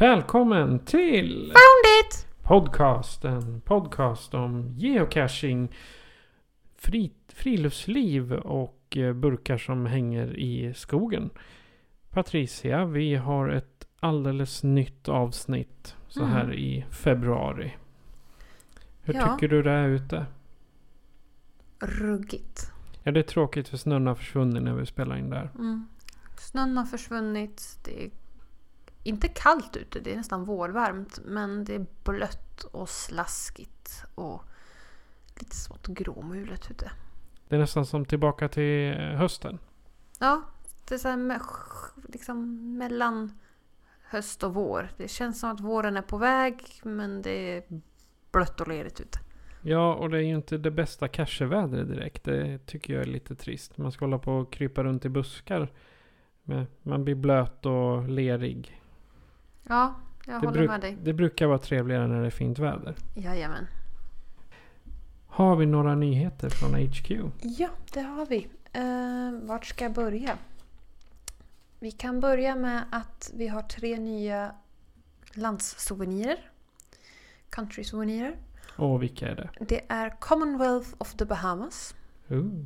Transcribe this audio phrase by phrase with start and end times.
[0.00, 2.26] Välkommen till Found it!
[2.42, 3.24] Podcast.
[3.24, 5.68] En podcast om geocaching,
[6.76, 11.30] fri, friluftsliv och eh, burkar som hänger i skogen.
[12.10, 16.56] Patricia, vi har ett alldeles nytt avsnitt så här Mm.
[16.58, 17.76] i februari.
[19.02, 19.26] Hur Ja.
[19.36, 20.26] tycker du det är ute?
[21.80, 22.72] Ruggigt.
[23.02, 25.50] Ja, det är tråkigt för snön har försvunnit när vi spelar in där.
[25.54, 25.88] Mm.
[26.38, 27.78] Snön har försvunnit.
[27.84, 28.10] Det är
[29.02, 31.18] inte kallt ute, det är nästan vårvarmt.
[31.24, 34.42] Men det är blött och slaskigt och
[35.38, 36.90] lite smått gråmulet ute.
[37.48, 39.58] Det är nästan som tillbaka till hösten.
[40.18, 40.42] Ja,
[40.88, 41.40] det är så här
[42.08, 43.38] liksom mellan
[44.02, 44.88] höst och vår.
[44.96, 47.62] Det känns som att våren är på väg men det är
[48.32, 49.18] blött och ledigt ute.
[49.62, 52.24] Ja, och det är ju inte det bästa cachevädret direkt.
[52.24, 53.78] Det tycker jag är lite trist.
[53.78, 55.72] Man ska hålla på och krypa runt i buskar.
[56.82, 58.79] Man blir blöt och lerig.
[59.68, 59.94] Ja,
[60.26, 60.96] jag Det, håller med dig.
[61.02, 62.94] det brukar vara trevligare när det är fint väder.
[63.14, 63.66] Jajamän.
[65.26, 67.10] Har vi några nyheter från HQ?
[67.42, 68.48] Ja, det har vi.
[68.78, 70.38] Uh, vart ska jag börja?
[71.78, 74.54] Vi kan börja med att vi har tre nya
[75.34, 76.50] landssouvenirer.
[77.50, 78.36] Country-souvenirer.
[78.76, 79.50] Och vilka är det?
[79.60, 81.94] Det är Commonwealth of the Bahamas.
[82.28, 82.64] Ooh.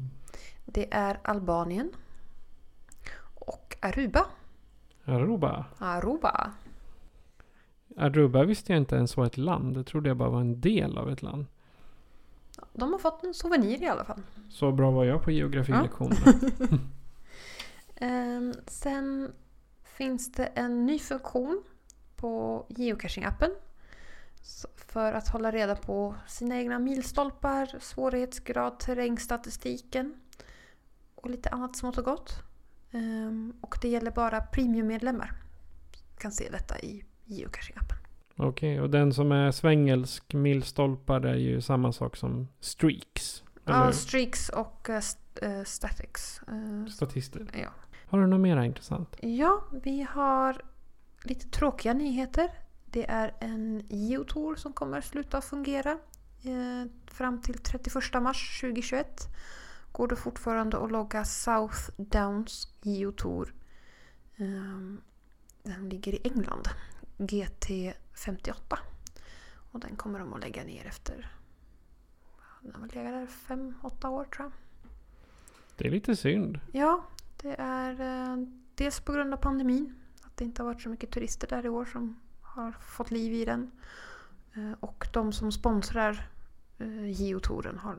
[0.65, 1.93] Det är Albanien.
[3.35, 4.27] Och Aruba.
[5.05, 5.65] Aruba.
[5.79, 6.53] Aruba.
[7.97, 9.75] Aruba visste jag inte ens var ett land.
[9.77, 11.47] Det trodde jag bara var en del av ett land.
[12.73, 14.23] De har fått en souvenir i alla fall.
[14.51, 16.39] Så bra var jag på geografilektionerna.
[17.97, 19.33] Ehm, sen
[19.85, 21.63] finns det en ny funktion
[22.17, 23.51] på geocaching-appen.
[24.77, 30.15] För att hålla reda på sina egna milstolpar, svårighetsgrad, terrängstatistiken
[31.15, 32.31] och lite annat smått och gott.
[32.91, 35.33] Ehm, och det gäller bara premiummedlemmar.
[36.19, 37.97] Kan se detta i geocaching-appen.
[38.37, 43.43] Okej, och den som är svengelsk milstolpar är ju samma sak som streaks.
[43.67, 46.41] Eller Ja, streaks och uh, st- eh, statics.
[46.49, 47.47] Eh, statister.
[47.63, 47.69] ja.
[48.07, 49.17] Har du något mer intressant?
[49.21, 50.63] Ja, vi har
[51.25, 52.49] lite tråkiga nyheter.
[52.87, 55.91] Det är en geotour som kommer sluta fungera
[56.43, 59.29] eh, fram till 31 mars 2021.
[59.93, 63.55] Går det fortfarande att logga South Downs geotour.
[64.37, 64.47] Eh,
[65.63, 66.69] den ligger i England.
[67.19, 68.79] GT58.
[69.73, 71.31] Och den kommer de att lägga ner efter
[72.65, 73.13] den har legat
[73.49, 74.53] där 5-8 år tror jag.
[75.77, 76.61] Det är lite synd.
[76.73, 77.05] Ja,
[77.43, 78.37] det är eh,
[78.75, 79.95] dels på grund av pandemin.
[80.23, 83.33] Att det inte har varit så mycket turister där i år som har fått liv
[83.33, 83.71] i den.
[84.55, 86.29] Eh, och de som sponsrar
[86.79, 87.97] eh, geotouren har,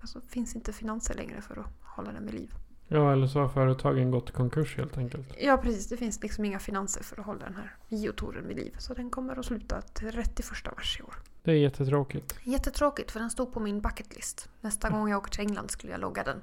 [0.00, 2.54] alltså, finns inte finanser längre för att hålla den vid liv.
[2.88, 5.28] Ja, eller så har företagen gått i konkurs helt enkelt.
[5.40, 8.74] Ja precis, det finns liksom inga finanser för att hålla den här geotouren vid liv.
[8.78, 11.14] Så den kommer att sluta 31 mars i år.
[11.42, 12.34] Det är jättetråkigt.
[12.44, 14.48] Jättetråkigt för den stod på min bucketlist.
[14.60, 16.42] Nästa gång jag åker till England skulle jag logga den.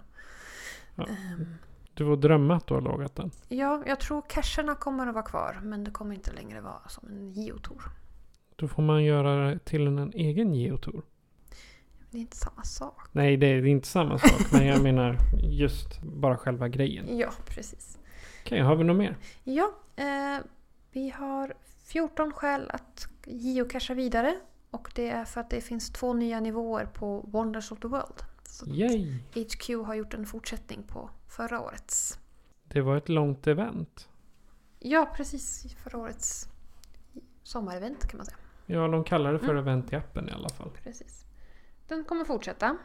[0.96, 1.04] Ja.
[1.08, 1.46] Ehm,
[1.94, 3.32] Du får drömma att du har lagat den.
[3.48, 7.08] Ja, jag tror cacherna kommer att vara kvar men det kommer inte längre vara som
[7.10, 7.82] en geotour.
[8.56, 11.04] Då får man göra det till en, en egen geotour.
[12.12, 13.02] Det är inte samma sak.
[13.12, 14.52] Nej, det är inte samma sak.
[14.52, 17.18] men jag menar just bara själva grejen.
[17.18, 17.98] Ja, precis.
[18.46, 19.18] Okej, har vi något mer?
[19.44, 20.40] Ja, eh,
[20.92, 21.54] vi har
[21.86, 24.36] 14 skäl att geocacha vidare.
[24.72, 28.24] Och det är för att det finns två nya nivåer på Wonders of the World.
[28.44, 29.18] Så Yay!
[29.36, 32.20] HQ har gjort en fortsättning på förra årets.
[32.64, 34.10] Det var ett långt event.
[34.80, 35.76] Ja, precis.
[35.84, 36.48] Förra årets
[37.44, 38.38] sommarevent kan man säga.
[38.66, 39.58] Ja, de kallar det för Mm.
[39.58, 40.70] event i appen i alla fall.
[40.84, 41.26] Precis.
[41.92, 42.78] Den kommer fortsätta.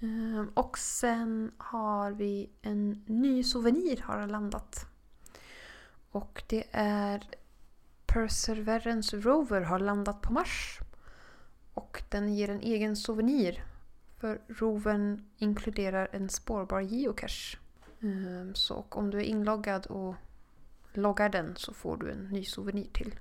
[0.00, 4.86] Ehm, och sen har vi en ny souvenir har landat.
[6.10, 7.30] Och det är
[8.06, 10.78] Perseverance Rover har landat på Mars.
[11.74, 13.64] Och den ger en egen souvenir.
[14.18, 17.58] För rovern inkluderar en spårbar geocache.
[18.00, 20.14] Ehm, så om du är inloggad och
[20.92, 23.14] loggar den så får du en ny souvenir till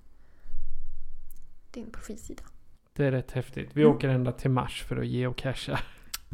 [1.71, 2.44] din profilsida.
[2.93, 3.69] Det är rätt häftigt.
[3.73, 3.95] Vi Mm.
[3.95, 5.79] åker ända till Mars för att geocacha.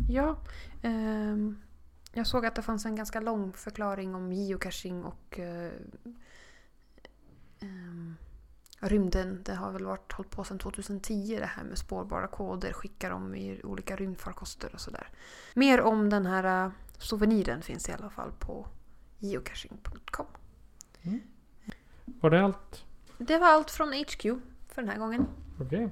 [0.09, 0.37] Ja,
[0.81, 1.57] ehm,
[2.13, 5.71] jag såg att det fanns en ganska lång förklaring om geocaching och eh,
[7.59, 8.15] ehm,
[8.79, 9.41] rymden.
[9.45, 13.35] Det har väl varit hållit på sedan 2010 det här med spårbara koder, skicka dem
[13.35, 15.07] i olika rymdfarkoster och sådär.
[15.53, 18.67] Mer om den här eh, souveniren finns i alla fall på
[19.19, 20.25] geocaching.com.
[22.05, 22.83] Var det allt?
[23.17, 24.21] Det var allt från HQ
[24.67, 25.27] för den här gången.
[25.61, 25.89] Okej.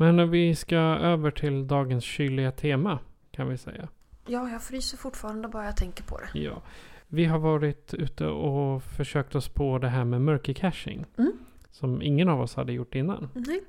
[0.00, 2.98] Men vi ska över till dagens kyliga tema.
[3.30, 3.88] Kan vi säga.
[4.26, 6.38] Ja, jag fryser fortfarande bara jag tänker på det.
[6.38, 6.62] Ja.
[7.06, 11.06] Vi har varit ute och försökt oss på det här med mörkercaching.
[11.18, 11.32] Mm.
[11.70, 13.28] Som ingen av oss hade gjort innan.
[13.34, 13.62] Nej.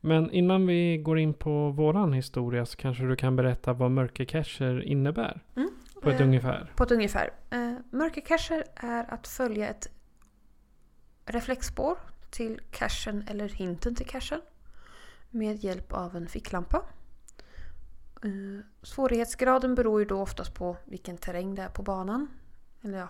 [0.00, 4.82] Men innan vi går in på våran historia så kanske du kan berätta vad mörkercacher
[4.82, 5.40] innebär.
[5.56, 5.70] Mm.
[6.02, 6.72] På ett Eh, ungefär.
[6.76, 7.30] På ett ungefär.
[7.50, 9.88] Eh, mörkercacher är att följa ett
[11.26, 11.98] reflexspår
[12.30, 14.40] till cachen eller hinten till cachen
[15.36, 16.82] med hjälp av en ficklampa.
[18.22, 22.28] Eh, svårighetsgraden beror ju då oftast på vilken terräng det är på banan.
[22.82, 23.08] Eller ja,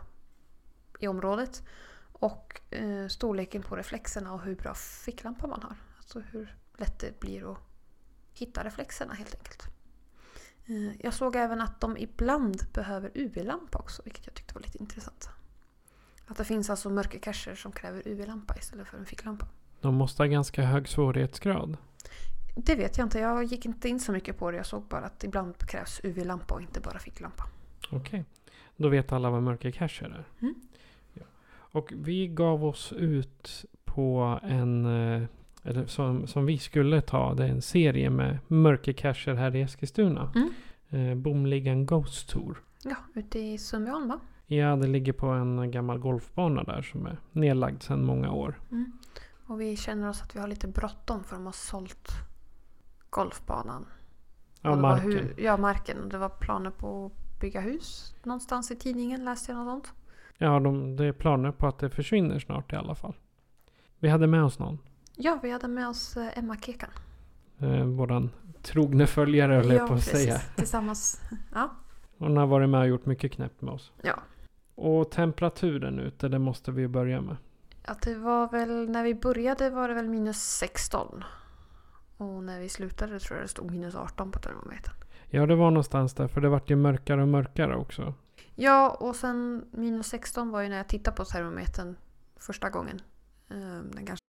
[1.00, 1.62] i området.
[2.12, 5.76] Och eh, storleken på reflexerna och hur bra ficklampa man har.
[5.96, 7.58] Alltså hur lätt det blir att
[8.32, 9.67] hitta reflexerna helt enkelt.
[10.67, 14.79] Eh, Jag såg även att de ibland behöver UV-lampa också, vilket jag tyckte var lite
[14.79, 15.29] intressant.
[16.26, 19.49] Att det finns alltså mörkercacher som kräver UV-lampa istället för en ficklampa.
[19.81, 21.76] De måste ha ganska hög svårighetsgrad.
[22.56, 24.56] Det vet jag inte, jag gick inte in så mycket på det.
[24.56, 27.44] Jag såg bara att ibland krävs UV-lampa och inte bara ficklampa.
[27.90, 28.25] Okej.
[28.76, 30.25] Då vet alla vad mörkercacher är.
[30.43, 30.55] Mm.
[31.14, 31.23] Ja.
[31.50, 34.84] Och vi gav oss ut på en...
[34.87, 35.23] eh,
[35.62, 37.34] Eller som, som vi skulle ta.
[37.34, 40.32] Det är en serie med mörkercacher här i Eskilstuna.
[40.34, 40.50] Mm.
[41.11, 42.62] Eh, Bomligan Ghost Tour.
[42.84, 44.20] Ja, ute i Sundbyholm va?
[44.46, 48.61] Ja, det ligger på en gammal golfbana där som är nedlagd sedan många år.
[49.46, 52.08] Och vi känner oss att vi har lite bråttom för de har sålt
[53.10, 53.87] golfbanan.
[54.60, 55.12] Ja, marken.
[55.12, 56.08] Hur, ja, marken.
[56.08, 59.94] Det var planer på att bygga hus någonstans i tidningen, läste jag något sånt.
[60.38, 63.14] Ja, de, det är planer på att det försvinner snart i alla fall.
[63.98, 64.78] Vi hade med oss någon.
[65.16, 66.90] Ja, vi hade med oss eh, Emma Kekan.
[67.58, 68.31] Eh, våran
[68.62, 70.38] trogne följare höll jag på att säga.
[70.56, 71.20] Tillsammans.
[71.54, 71.70] Ja.
[72.19, 73.93] Hon har varit med och gjort mycket knäppt med oss.
[74.02, 74.14] Ja.
[74.75, 77.37] Och temperaturen ute, det måste vi börja med.
[77.86, 81.24] Att det var väl, när vi började var det väl minus 16.
[82.16, 84.94] Och när vi slutade tror jag det stod minus 18 på termometern.
[85.30, 88.14] Ja, det var någonstans där, för det vart ju mörkare och mörkare också.
[88.54, 91.96] Ja, och sen minus 16 var ju när jag tittade på termometern
[92.40, 93.00] första gången.
[93.50, 94.22] Ehm, Den kanske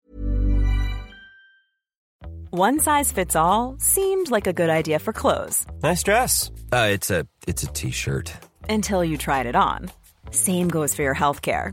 [2.50, 6.50] One size fits all seemed like a good idea for clothes Nice dress.
[6.72, 8.32] Uh, it's a it's a t-shirt.
[8.68, 9.90] until you tried it on.
[10.30, 11.72] Same goes for your healthcare.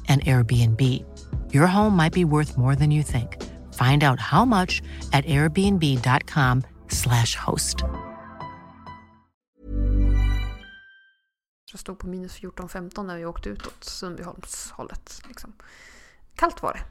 [0.11, 0.81] an Airbnb.
[1.53, 3.37] Your home might be worth more than you think.
[3.73, 4.81] Find out how much
[5.13, 7.83] at airbnb.com/slash host.
[11.81, 15.21] stod på minus 14-15 när vi åkte utåt Sundbyholmshållet.
[15.27, 15.53] Liksom.
[16.35, 16.83] Kallt var det.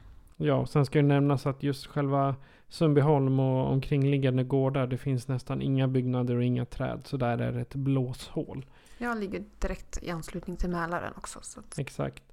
[0.45, 2.35] Ja, och sen ska det nämnas att just själva
[2.69, 7.01] Sundbyholm och omkringliggande gårdar, det finns nästan inga byggnader och inga träd.
[7.05, 8.65] Så där är det ett blåshål.
[8.97, 11.39] Jag ligger direkt i anslutning till Mälaren också.
[11.41, 12.23] Så att, Exakt.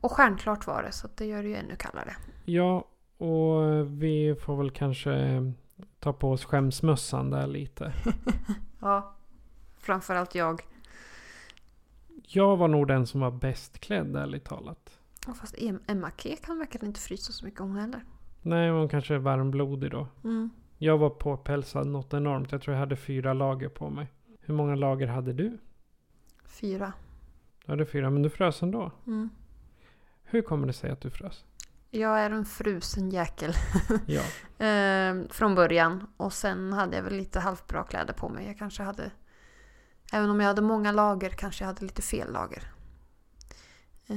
[0.00, 2.16] Och stjärnklart var det, så det gör det ju ännu kallare.
[2.44, 2.84] Ja,
[3.18, 3.62] och
[4.02, 5.12] vi får väl kanske
[6.00, 7.92] ta på oss skämsmössan där lite.
[8.80, 9.14] Ja,
[9.78, 10.62] framförallt jag.
[12.22, 14.98] Jag var nog den som var bäst klädd, ärligt talat.
[15.26, 18.04] Ja, Fast Em- Emma K kan verkar inte frysa så mycket hon heller.
[18.42, 20.06] Nej, hon kanske är varmblodig då.
[20.24, 20.50] Mm.
[20.78, 22.52] Jag var påpälsad något enormt.
[22.52, 24.06] Jag tror jag hade fyra lager på mig.
[24.40, 25.58] Hur många lager hade du?
[26.44, 26.92] Fyra.
[27.66, 28.92] Du hade fyra, men du frös ändå.
[29.06, 29.28] Mm.
[30.30, 31.44] Hur kommer det sig att du frös?
[31.90, 33.52] Jag är en frusen jäkel.
[34.06, 34.22] Ja.
[34.66, 36.06] eh, från början.
[36.16, 38.46] Och sen hade jag väl lite halvt bra kläder på mig.
[38.46, 39.10] Jag kanske hade...
[40.12, 42.72] Även om jag hade många lager kanske jag hade lite fel lager.
[44.06, 44.16] Eh,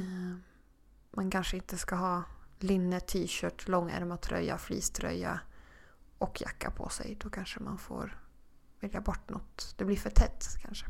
[1.12, 2.24] man kanske inte ska ha
[2.60, 5.40] linne, t-shirt, långärmad tröja, fleecetröja
[6.18, 7.18] och jacka på sig.
[7.24, 8.20] Då kanske man får
[8.80, 9.76] välja bort något.
[9.78, 10.86] Det blir för tätt kanske.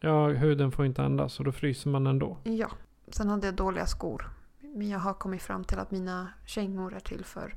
[0.00, 2.38] Ja, huden får inte andas och då fryser man ändå.
[2.44, 2.70] Ja.
[3.08, 4.30] Sen hade jag dåliga skor.
[4.74, 7.54] Men jag har kommit fram till att mina kängor är till för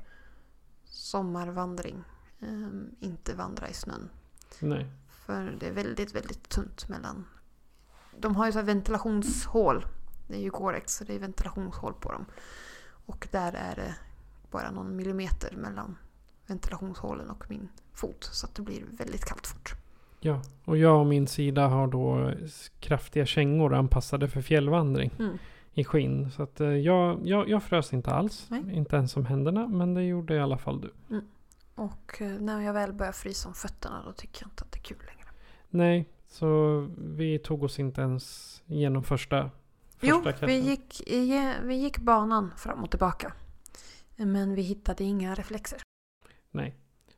[0.84, 2.04] sommarvandring.
[2.40, 4.10] Ehm, inte vandra i snön.
[4.60, 4.86] Nej.
[5.08, 7.24] För det är väldigt, väldigt tunt mellan...
[8.18, 9.86] De har ju så ventilationshål.
[10.28, 12.24] Det är ju Gore-Tex så det är ventilationshål på dem.
[13.06, 13.94] Och där är det
[14.50, 15.96] bara någon millimeter mellan
[16.46, 18.28] ventilationshålen och min fot.
[18.32, 19.74] Så att det blir väldigt kallt fort.
[20.20, 22.32] Ja, och jag och min sida har då
[22.80, 25.38] kraftiga kängor anpassade för fjällvandring Mm.
[25.78, 26.30] I skinn.
[26.30, 28.46] Så att eh, jag, jag, jag frös inte alls.
[28.50, 28.62] Nej.
[28.72, 31.20] Inte ens om händerna, men det gjorde i alla fall du.
[31.74, 34.78] Och eh, när jag väl börjar frysa om fötterna då tycker jag inte att det
[34.78, 35.28] är kul längre.
[35.70, 39.50] Nej, så vi tog oss inte ens igenom första,
[40.00, 40.70] Jo, första vi cachen.
[40.70, 41.02] gick,
[41.64, 43.32] vi gick banan fram och tillbaka.
[44.16, 45.78] Men vi hittade inga reflexer.
[46.50, 46.74] Nej.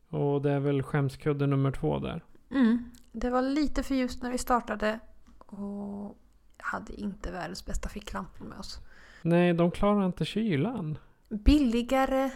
[0.08, 2.24] Och det är väl skämskudde nummer två där.
[2.50, 2.90] Mm.
[3.12, 5.00] Det var lite för ljust när vi startade
[5.38, 6.18] och
[6.62, 8.80] hade inte världens bästa ficklampor med oss.
[9.22, 10.98] Nej, de klarar inte kylan.
[11.28, 12.30] Billigare,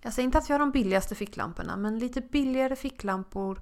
[0.00, 3.60] jag säger inte att vi har de billigaste ficklamporna, men lite billigare ficklampor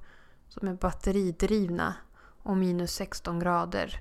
[0.48, 1.94] som är batteridrivna
[2.42, 4.00] och minus 16 grader.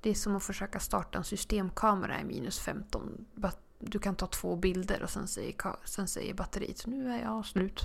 [0.00, 3.24] Det är som att försöka starta en systemkamera i minus 15.
[3.34, 5.54] Bat- Du kan ta två bilder och sen säger,
[5.84, 7.80] sen säger batteriet nu är jag slut.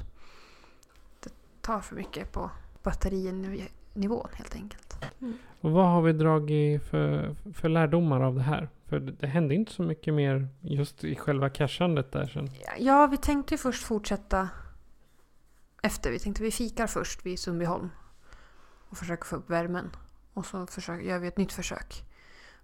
[1.20, 1.32] Det
[1.62, 2.52] tar för mycket på
[3.98, 4.98] batterinivån helt enkelt.
[5.62, 8.70] Och vad har vi dragit för, för lärdomar av det här?
[8.86, 12.50] För det, det hände inte så mycket mer just i själva cashandet där sen.
[12.80, 14.50] Ja, vi tänkte ju först fortsätta
[15.82, 16.12] efter.
[16.12, 17.90] Vi tänkte vi fikar först vid Sundbyholm
[18.90, 19.90] och försöker få upp värmen.
[20.34, 22.04] Och så försöker, gör vi ett nytt försök.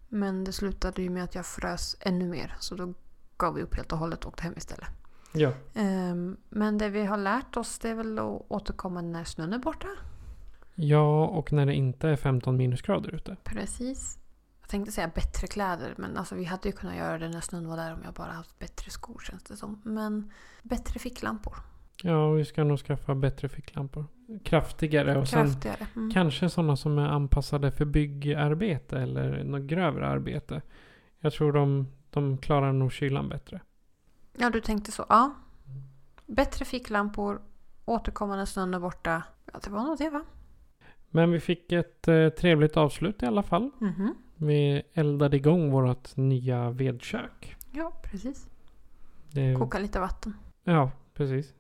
[0.09, 2.55] Men det slutade ju med att jag frös ännu mer.
[2.59, 2.93] Så då
[3.37, 4.87] gav vi upp helt och hållet och åkte hem istället.
[5.31, 5.51] Ja.
[5.73, 9.57] Ehm, men det vi har lärt oss det är väl att återkomma när snön är
[9.57, 9.87] borta.
[10.75, 13.35] Ja, och när det inte är 15 minusgrader ute.
[13.43, 14.19] Precis.
[14.61, 17.67] Jag tänkte säga bättre kläder, men alltså vi hade ju kunnat göra det när snön
[17.67, 19.81] var där om jag bara haft bättre skor känns det som.
[19.83, 20.31] Men
[20.63, 21.55] bättre ficklampor.
[22.03, 24.05] Ja, vi ska nog skaffa bättre ficklampor.
[24.43, 25.87] Kraftigare och sen Kraftigare.
[25.95, 26.11] Mm.
[26.11, 30.61] kanske sådana som är anpassade för byggarbete eller något grövre arbete.
[31.19, 33.61] Jag tror de, de klarar nog kylan bättre.
[34.37, 35.05] Ja, du tänkte så.
[35.09, 35.33] Ja.
[36.25, 37.41] Bättre ficklampor,
[37.85, 39.23] återkommande snön är borta.
[39.53, 40.23] Ja, det var nog det va?
[41.15, 43.69] Men vi fick ett eh, trevligt avslut i alla fall.
[43.79, 44.15] Mhm.
[44.35, 47.55] Vi eldade igång vårt nya vedkök.
[47.71, 48.49] Ja, precis.
[49.31, 50.33] Det, Koka lite vatten.
[50.63, 51.53] ja, precis.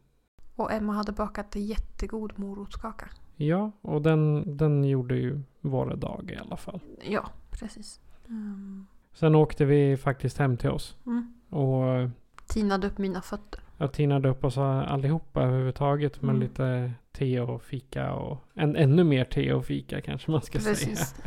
[0.55, 3.09] Och Emma hade bakat en jättegod morotskaka.
[3.35, 6.79] Ja, och den, den gjorde ju våra dag i alla fall.
[7.09, 7.99] Ja, precis.
[8.27, 8.87] Mm.
[9.13, 10.97] Sen åkte vi faktiskt hem till oss.
[11.05, 11.33] Mm.
[11.49, 12.09] Och eh,
[12.47, 13.59] Tinade upp mina fötter.
[13.77, 16.41] jag tinade upp oss allihopa överhuvudtaget med Mm.
[16.41, 20.75] lite te och fika och en, ännu mer te och fika kanske man ska säga.
[20.75, 21.15] Precis.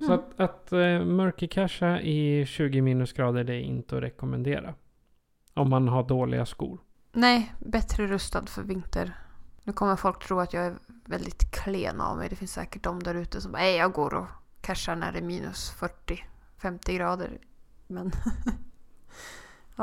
[0.00, 0.20] Så Mm.
[0.20, 4.74] att, att uh, mörkercasha i 20 minusgrader det är inte att rekommendera.
[5.54, 6.78] Om man har dåliga skor.
[7.12, 9.16] Nej, bättre rustad för vinter.
[9.64, 10.74] Nu kommer folk tro att jag är
[11.04, 12.28] väldigt klen av mig.
[12.28, 14.26] Det finns säkert de där ute som nej jag går och
[14.60, 15.74] cashar när det är minus
[16.60, 17.38] 40-50 grader.
[17.86, 18.12] Men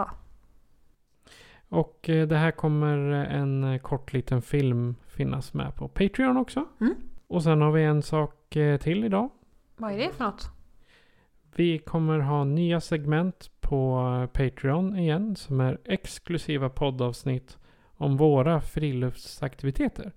[1.69, 6.65] Och eh, det här kommer en eh, kort liten film finnas med på Patreon också.
[6.81, 6.95] Mm.
[7.27, 9.29] Och sen har vi en sak eh, till idag.
[9.77, 10.49] vad är det för något?
[11.55, 17.57] Vi kommer ha nya segment på Patreon igen som är exklusiva poddavsnitt
[17.97, 20.11] om våra friluftsaktiviteter.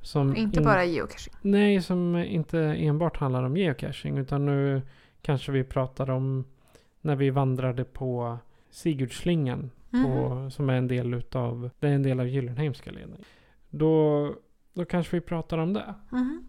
[0.00, 1.34] Som Inte in- bara geocaching.
[1.42, 4.82] Nej, som inte enbart handlar om geocaching utan nu
[5.22, 6.44] kanske vi pratar om
[7.00, 8.38] när vi vandrade på
[8.74, 9.96] Sigurdslingan på,
[10.34, 10.50] Mhm.
[10.50, 13.24] som är en del utav, det är en del av Gyllenheimska leden.
[13.70, 14.34] Då,
[14.72, 15.94] då kanske vi pratar om det.
[16.10, 16.44] Mhm.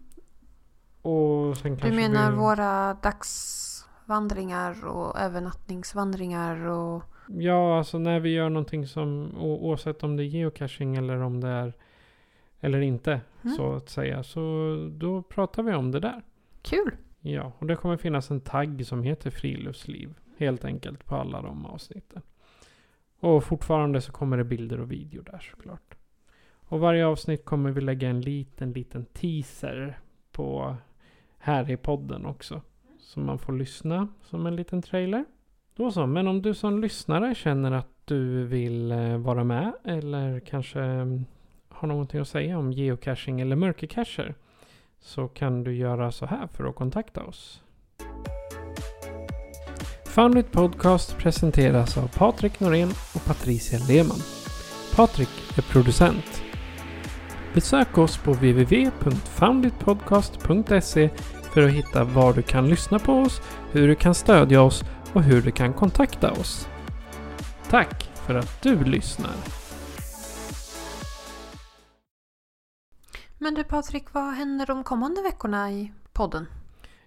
[1.02, 7.02] Och sen Du menar vi, våra dagsvandringar och övernattningsvandringar och...
[7.28, 11.48] Ja, alltså när vi gör någonting som, oavsett om det är geocaching eller om det
[11.48, 11.72] är,
[12.60, 13.56] eller inte, Mm.
[13.56, 14.40] så att säga, så
[14.92, 16.22] då pratar vi om det där.
[16.62, 16.96] Kul!
[17.20, 20.14] Ja, och det kommer finnas en tagg som heter friluftsliv.
[20.36, 22.22] Helt enkelt på alla de avsnitten.
[23.20, 25.94] Och fortfarande så kommer det bilder och video där såklart.
[26.68, 29.98] Och varje avsnitt kommer vi lägga en liten, liten teaser
[30.32, 30.76] på
[31.38, 32.62] här i podden också.
[32.98, 35.24] Så man får lyssna som en liten trailer.
[35.76, 40.40] Då så, men om du som lyssnare känner att du vill eh, vara med eller
[40.40, 41.24] kanske mm,
[41.68, 44.34] har någonting att säga om geocaching eller mörkercacher
[44.98, 47.62] så kan du göra så här för att kontakta oss.
[50.16, 54.18] Foundit Podcast presenteras av Patrik Norén och Patricia Lehmann.
[54.94, 56.42] Patrik är producent.
[57.54, 61.08] Besök oss på www.founditpodcast.se
[61.42, 63.40] för att hitta var du kan lyssna på oss,
[63.72, 66.68] hur du kan stödja oss och hur du kan kontakta oss.
[67.70, 69.34] Tack för att du lyssnar.
[73.38, 76.46] Men du Patrik, vad händer de kommande veckorna i podden?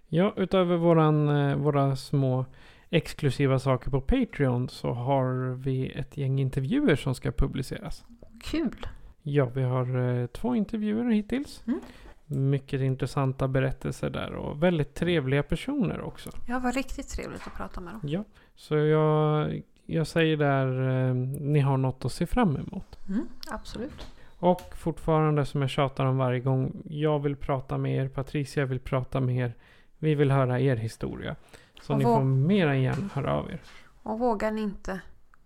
[0.08, 2.46] Ja, utöver våran, eh, våra små
[2.90, 8.06] exklusiva saker på Patreon så har vi ett gäng intervjuer som ska publiceras.
[8.44, 8.88] Kul!
[9.22, 11.64] Ja, vi har eh, två intervjuer hittills.
[11.68, 11.80] Mm.
[12.26, 16.30] Mycket intressanta berättelser där och väldigt trevliga personer också.
[16.48, 18.02] Ja, var riktigt trevligt att prata med dem.
[18.04, 18.24] Ja,
[18.56, 23.00] så jag, jag säger där, eh, ni har något att se fram emot.
[23.10, 24.08] Mm, absolut.
[24.40, 26.82] Och fortfarande som jag tjatar om varje gång.
[26.90, 28.08] Jag vill prata med er.
[28.08, 29.54] Patricia vill prata med er.
[29.98, 31.36] Vi vill höra er historia.
[31.82, 33.62] Så Och ni får mera gärna höra av er.
[34.04, 35.02] Och vågar ni inte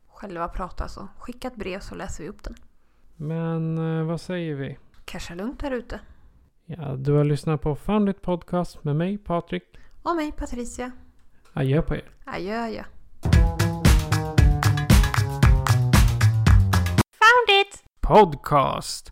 [0.08, 2.56] själva prata så skicka ett brev så läser vi upp den.
[3.16, 4.78] Men eh, vad säger vi?
[5.06, 6.00] Casha lugnt där ute.
[6.66, 9.64] Ja, du har lyssnat på Found It Podcast med mig Patrik.
[10.04, 10.92] Och mig Patricia.
[11.54, 12.10] Adjö på er.
[12.26, 12.84] Adjö adjö.
[17.20, 17.84] Found it!
[18.02, 19.12] Podcast!